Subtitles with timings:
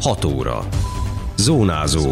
[0.00, 0.68] 6 óra.
[1.36, 2.10] Zónázó.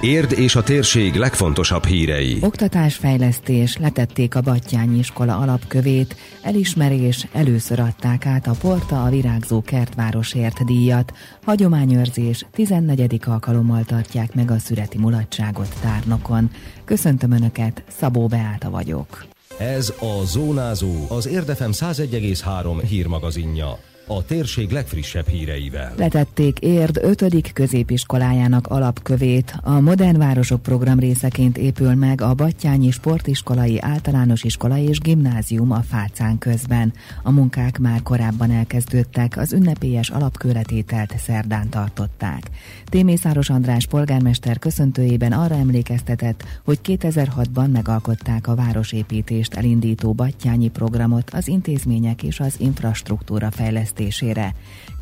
[0.00, 2.38] Érd és a térség legfontosabb hírei.
[2.40, 10.64] Oktatásfejlesztés, letették a Battyányi iskola alapkövét, elismerés, először adták át a Porta a Virágzó Kertvárosért
[10.64, 11.12] díjat,
[11.44, 13.20] hagyományőrzés 14.
[13.26, 16.50] alkalommal tartják meg a szüreti mulatságot tárnokon.
[16.84, 19.24] Köszöntöm Önöket, Szabó Beáta vagyok.
[19.58, 25.92] Ez a Zónázó, az Érdefem 101,3 hírmagazinja a térség legfrissebb híreivel.
[25.96, 27.52] Letették Érd 5.
[27.52, 29.54] középiskolájának alapkövét.
[29.62, 35.80] A Modern Városok program részeként épül meg a Battyányi Sportiskolai Általános Iskola és Gimnázium a
[35.80, 36.92] Fácán közben.
[37.22, 42.50] A munkák már korábban elkezdődtek, az ünnepélyes alapkőletételt szerdán tartották.
[42.84, 51.48] Témészáros András polgármester köszöntőjében arra emlékeztetett, hogy 2006-ban megalkották a városépítést elindító Battyányi programot az
[51.48, 54.54] intézmények és az infrastruktúra fejlesztésére fejlesztésére.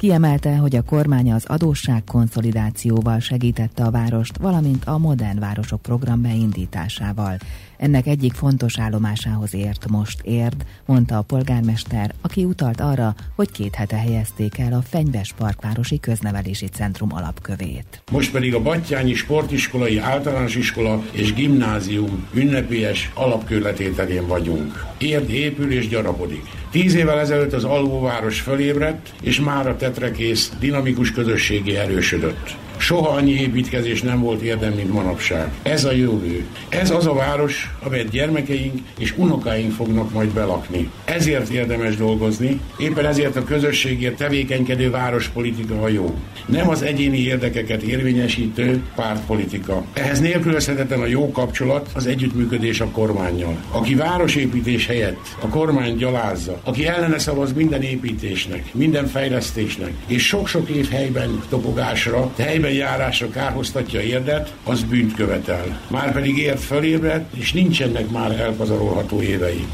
[0.02, 6.22] Kiemelte, hogy a kormány az adósság konszolidációval segítette a várost, valamint a modern városok program
[6.22, 7.36] beindításával.
[7.76, 13.74] Ennek egyik fontos állomásához ért most érd, mondta a polgármester, aki utalt arra, hogy két
[13.74, 18.02] hete helyezték el a Fenyves Parkvárosi Köznevelési Centrum alapkövét.
[18.10, 24.86] Most pedig a Battyányi Sportiskolai Általános Iskola és Gimnázium ünnepélyes alapkőletételén vagyunk.
[24.98, 26.60] Érd épül és gyarapodik.
[26.70, 32.61] Tíz évvel ezelőtt az alvóváros fölébredt, és már a tetrekész dinamikus közösségé erősödött.
[32.82, 35.52] Soha annyi építkezés nem volt érdem, mint manapság.
[35.62, 36.46] Ez a jövő.
[36.68, 40.90] Ez az a város, amelyet gyermekeink és unokáink fognak majd belakni.
[41.04, 46.14] Ezért érdemes dolgozni, éppen ezért a közösségért tevékenykedő várospolitika a jó.
[46.46, 49.84] Nem az egyéni érdekeket érvényesítő pártpolitika.
[49.92, 53.56] Ehhez nélkülözhetetlen a jó kapcsolat, az együttműködés a kormányjal.
[53.70, 60.68] Aki városépítés helyett a kormány gyalázza, aki ellene szavaz minden építésnek, minden fejlesztésnek, és sok-sok
[60.68, 65.80] év helyben topogásra, helyben járásra kárhoztatja érdet, az bűnt követel.
[65.88, 69.64] Márpedig ért fölébredt, és nincsenek már elpazarolható évei.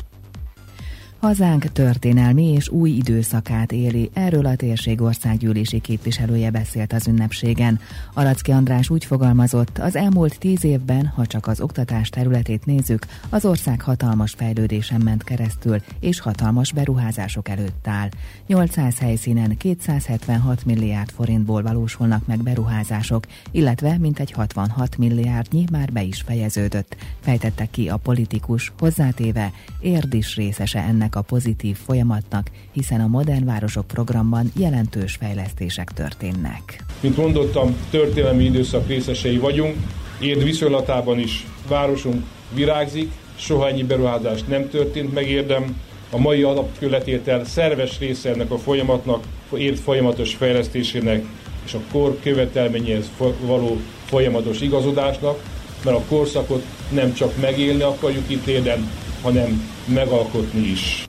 [1.21, 7.81] Hazánk történelmi és új időszakát éli, erről a térség országgyűlési képviselője beszélt az ünnepségen.
[8.15, 13.45] Aracki András úgy fogalmazott, az elmúlt tíz évben, ha csak az oktatás területét nézzük, az
[13.45, 18.09] ország hatalmas fejlődésen ment keresztül, és hatalmas beruházások előtt áll.
[18.47, 26.21] 800 helyszínen 276 milliárd forintból valósulnak meg beruházások, illetve mintegy 66 milliárdnyi már be is
[26.21, 33.07] fejeződött, fejtette ki a politikus, hozzátéve érdis részese ennek ennek a pozitív folyamatnak, hiszen a
[33.07, 36.85] Modern Városok programban jelentős fejlesztések történnek.
[37.01, 39.77] Mint mondottam, történelmi időszak részesei vagyunk,
[40.21, 42.25] Érd viszonylatában is városunk
[42.55, 45.81] virágzik, soha ennyi beruházás nem történt meg érdem,
[46.11, 49.25] a mai alapköletétel szerves része ennek a folyamatnak,
[49.57, 51.25] Érd folyamatos fejlesztésének
[51.65, 55.43] és a kor követelményéhez való folyamatos igazodásnak,
[55.85, 58.91] mert a korszakot nem csak megélni akarjuk itt érden,
[59.23, 61.09] hanem megalkotni is.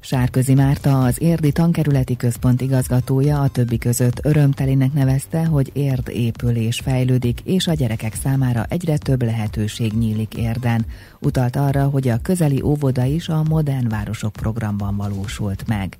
[0.00, 6.56] Sárközi Márta, az Érdi Tankerületi Központ igazgatója a többi között örömtelinek nevezte, hogy Érd épül
[6.56, 10.86] és fejlődik, és a gyerekek számára egyre több lehetőség nyílik Érden.
[11.20, 15.98] Utalt arra, hogy a közeli óvoda is a Modern Városok programban valósult meg.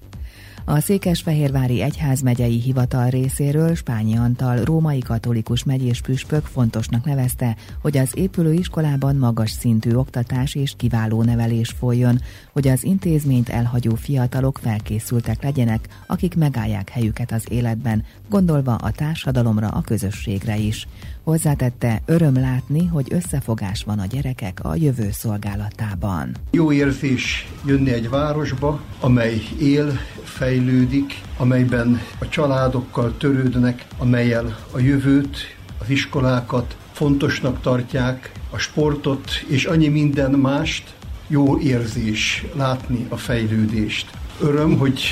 [0.71, 8.11] A Székesfehérvári Egyházmegyei Hivatal részéről Spányi Antal római katolikus megyés püspök fontosnak nevezte, hogy az
[8.15, 12.21] épülő iskolában magas szintű oktatás és kiváló nevelés folyjon,
[12.53, 19.69] hogy az intézményt elhagyó fiatalok felkészültek legyenek, akik megállják helyüket az életben, gondolva a társadalomra,
[19.69, 20.89] a közösségre is.
[21.29, 26.37] Hozzátette, öröm látni, hogy összefogás van a gyerekek a jövő szolgálatában.
[26.51, 35.37] Jó érzés jönni egy városba, amely él, fejlődik, amelyben a családokkal törődnek, amelyel a jövőt,
[35.79, 40.95] az iskolákat fontosnak tartják, a sportot és annyi minden mást,
[41.27, 44.11] jó érzés látni a fejlődést.
[44.41, 45.03] Öröm, hogy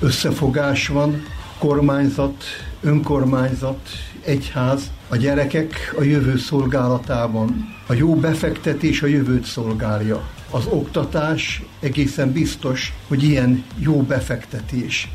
[0.00, 1.22] összefogás van,
[1.58, 2.44] kormányzat,
[2.80, 3.88] önkormányzat,
[4.24, 7.74] egyház, a gyerekek a jövő szolgálatában.
[7.86, 10.28] A jó befektetés a jövőt szolgálja.
[10.50, 15.08] Az oktatás egészen biztos, hogy ilyen jó befektetés.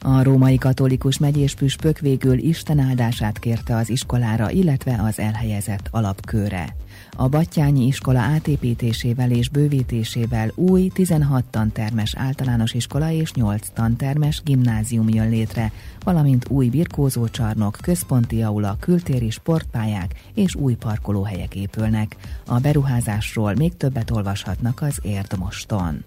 [0.00, 6.76] A római katolikus megyés püspök végül Isten áldását kérte az iskolára, illetve az elhelyezett alapkőre.
[7.16, 15.08] A Battyányi iskola átépítésével és bővítésével új 16 tantermes általános iskola és 8 tantermes gimnázium
[15.08, 15.72] jön létre,
[16.04, 22.16] valamint új birkózócsarnok, központi aula, kültéri sportpályák és új parkolóhelyek épülnek.
[22.46, 26.04] A beruházásról még többet olvashatnak az Érdmoston.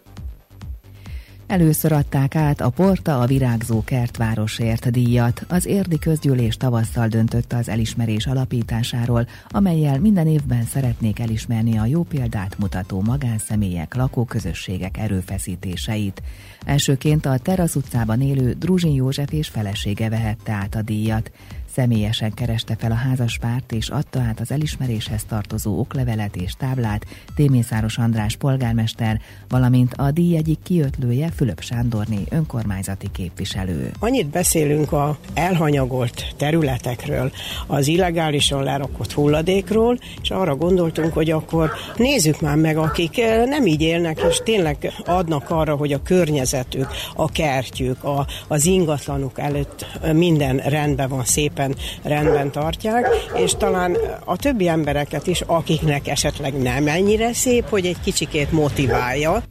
[1.52, 5.46] Először adták át a Porta a Virágzó Kertvárosért díjat.
[5.48, 12.04] Az érdi közgyűlés tavasszal döntött az elismerés alapításáról, amelyel minden évben szeretnék elismerni a jó
[12.04, 16.22] példát mutató magánszemélyek, lakóközösségek erőfeszítéseit.
[16.66, 21.32] Elsőként a Terasz utcában élő Druzsin József és felesége vehette át a díjat.
[21.74, 27.98] Személyesen kereste fel a házaspárt és adta át az elismeréshez tartozó oklevelet és táblát Témészáros
[27.98, 33.92] András polgármester, valamint a díj egyik kiötlője Fülöp Sándorné önkormányzati képviselő.
[34.00, 37.32] Annyit beszélünk a elhanyagolt területekről,
[37.68, 43.66] az illegálisan lerakott hulladékról, és arra gondoltunk, hogy akkor nézzük már meg, akik eh, nem
[43.66, 49.86] így élnek, és tényleg adnak arra, hogy a környezetük, a kertjük, a, az ingatlanuk előtt
[50.14, 56.62] minden rendben van szépen szépen rendben tartják, és talán a többi embereket is, akiknek esetleg
[56.62, 59.44] nem ennyire szép, hogy egy kicsikét motiválja.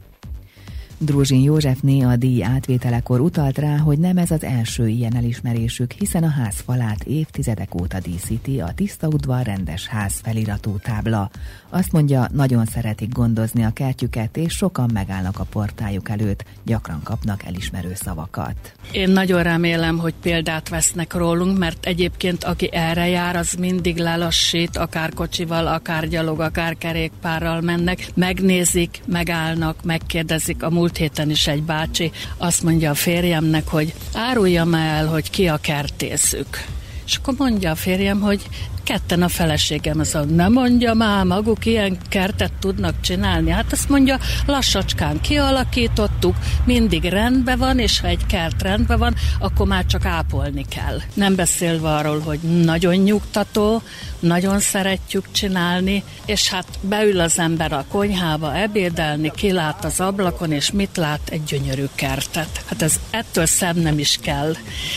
[1.03, 6.23] Druzsin Józsefné a díj átvételekor utalt rá, hogy nem ez az első ilyen elismerésük, hiszen
[6.23, 11.29] a ház falát évtizedek óta díszíti a Tiszta udvar rendes ház feliratú tábla.
[11.69, 17.43] Azt mondja, nagyon szeretik gondozni a kertjüket, és sokan megállnak a portájuk előtt, gyakran kapnak
[17.45, 18.73] elismerő szavakat.
[18.91, 24.77] Én nagyon remélem, hogy példát vesznek rólunk, mert egyébként aki erre jár, az mindig lelassít,
[24.77, 31.47] akár kocsival, akár gyalog, akár kerékpárral mennek, megnézik, megállnak, megkérdezik a múlt múlt héten is
[31.47, 36.65] egy bácsi azt mondja a férjemnek, hogy áruljam el, hogy ki a kertészük.
[37.11, 38.49] És akkor mondja a férjem, hogy
[38.83, 43.49] ketten a feleségem, az nem mondja már, maguk ilyen kertet tudnak csinálni.
[43.49, 46.35] Hát azt mondja, lassacskán kialakítottuk,
[46.65, 51.01] mindig rendben van, és ha egy kert rendben van, akkor már csak ápolni kell.
[51.13, 53.81] Nem beszélve arról, hogy nagyon nyugtató,
[54.19, 60.71] nagyon szeretjük csinálni, és hát beül az ember a konyhába ebédelni, kilát az ablakon, és
[60.71, 61.29] mit lát?
[61.29, 62.63] Egy gyönyörű kertet.
[62.65, 64.53] Hát ez ettől szem nem is kell.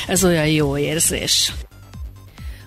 [0.06, 1.52] Ez olyan jó érzés.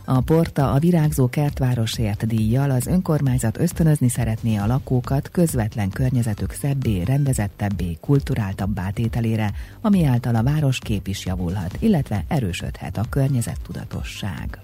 [0.10, 7.02] A Porta a Virágzó Kertvárosért díjjal az önkormányzat ösztönözni szeretné a lakókat közvetlen környezetük szebbé,
[7.02, 9.52] rendezettebbé, kulturáltabbá tételére,
[9.82, 14.60] ami által a város kép is javulhat, illetve erősödhet a környezettudatosság.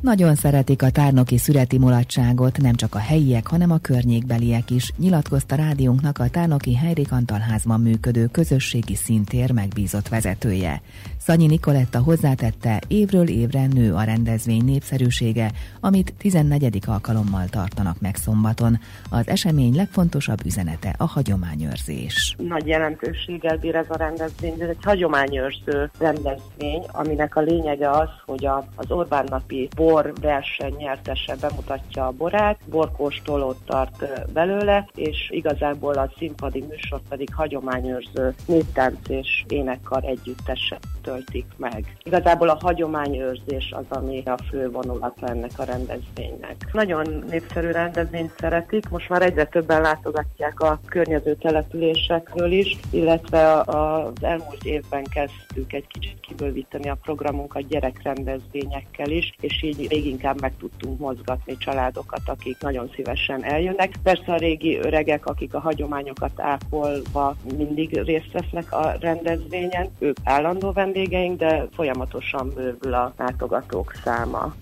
[0.00, 5.54] Nagyon szeretik a tárnoki szüreti mulatságot, nem csak a helyiek, hanem a környékbeliek is, nyilatkozta
[5.54, 10.82] rádiónknak a tárnoki Heirik Antalházban működő közösségi szintér megbízott vezetője.
[11.22, 15.50] Szanyi Nikoletta hozzátette, évről évre nő a rendezvény népszerűsége,
[15.80, 16.78] amit 14.
[16.86, 18.78] alkalommal tartanak meg szombaton.
[19.10, 22.36] Az esemény legfontosabb üzenete a hagyományőrzés.
[22.38, 28.46] Nagy jelentőséggel bír ez a rendezvény, ez egy hagyományőrző rendezvény, aminek a lényege az, hogy
[28.46, 35.94] a, az Orbán napi bor verseny nyertese bemutatja a borát, borkóstolót tart belőle, és igazából
[35.94, 40.78] a színpadi műsor pedig hagyományőrző néptánc és énekkar együttese
[41.10, 41.96] töltik meg.
[42.02, 46.56] Igazából a hagyományőrzés az, ami a fő vonulat ennek a rendezvénynek.
[46.72, 54.12] Nagyon népszerű rendezvényt szeretik, most már egyre többen látogatják a környező településekről is, illetve az
[54.20, 60.52] elmúlt évben kezdtük egy kicsit kibővíteni a programunkat gyerekrendezvényekkel is, és így még inkább meg
[60.58, 63.92] tudtunk mozgatni családokat, akik nagyon szívesen eljönnek.
[64.02, 70.72] Persze a régi öregek, akik a hagyományokat ápolva mindig részt vesznek a rendezvényen, ők állandó
[70.72, 74.54] vendégek, vendégeink, de folyamatosan bővül a látogatók száma.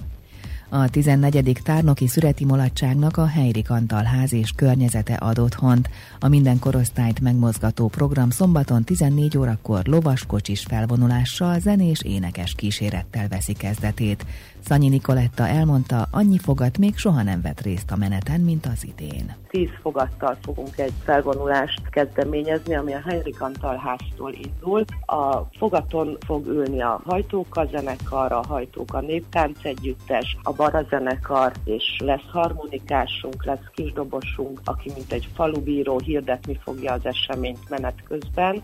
[0.71, 1.61] A 14.
[1.65, 5.89] tárnoki szüreti mulatságnak a Heirik Antal ház és környezete ad otthont.
[6.21, 14.25] A minden korosztályt megmozgató program szombaton 14 órakor lovaskocsis felvonulással, zenés énekes kísérettel veszi kezdetét.
[14.61, 19.35] Szanyi Nikoletta elmondta, annyi fogat még soha nem vett részt a meneten, mint az idén.
[19.49, 24.85] Tíz fogattal fogunk egy felvonulást kezdeményezni, ami a Henrik Antal háztól indul.
[25.07, 31.53] A fogaton fog ülni a hajtók a zenekar, a hajtók a néptánc együttes, a barazenekar,
[31.65, 38.63] és lesz harmonikásunk, lesz kisdobosunk, aki mint egy falubíró hirdetni fogja az eseményt menet közben.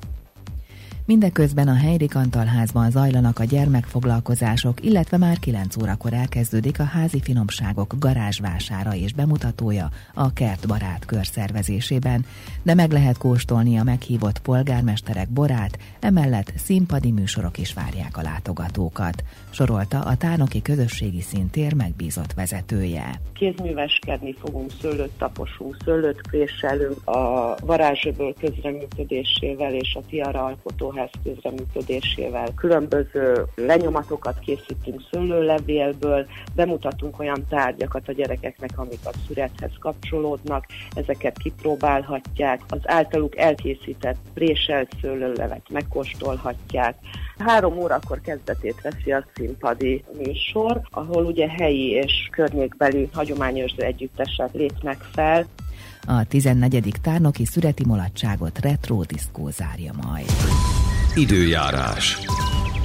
[1.07, 7.95] Mindeközben a Heirik Antalházban zajlanak a gyermekfoglalkozások, illetve már 9 órakor elkezdődik a házi finomságok
[7.99, 12.25] garázsvására és bemutatója a kertbarát kör szervezésében,
[12.63, 19.25] de meg lehet kóstolni a meghívott polgármesterek borát, emellett színpadi műsorok is várják a látogatókat,
[19.51, 23.21] sorolta a Tárnoki Közösségi Szintér megbízott vezetője.
[23.33, 32.55] Kézműveskedni fogunk, szőlőt taposunk, szőlőt préselünk, a varázsöböl közreműködésével és a tiara alkotó alsóház közreműködésével.
[32.57, 42.61] Különböző lenyomatokat készítünk szőlőlevélből, bemutatunk olyan tárgyakat a gyerekeknek, amik a szürethez kapcsolódnak, ezeket kipróbálhatják,
[42.69, 46.97] az általuk elkészített préselt szőlőlevet megkóstolhatják.
[47.39, 55.01] Három órakor kezdetét veszi a színpadi műsor, ahol ugye helyi és környékbeli hagyományőrző együttesek lépnek
[55.13, 55.47] fel.
[56.07, 56.95] A 14.
[57.03, 60.27] tárnoki szüreti mulatságot retro diszkó zárja majd.
[61.17, 62.19] Időjárás.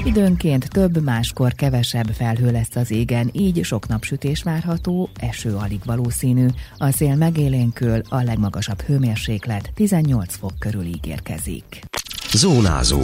[0.03, 6.45] Időnként több, máskor kevesebb felhő lesz az égen, így sok napsütés várható, eső alig valószínű,
[6.77, 11.81] a szél megélénkül, a legmagasabb hőmérséklet 18 fok körül ígérkezik.
[12.33, 13.01] Zónázó.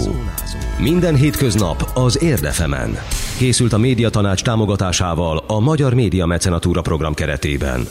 [0.79, 2.97] Minden hétköznap az Érdefemen.
[3.37, 7.87] Készült a médiatanács támogatásával a Magyar Média Mecenatúra program keretében.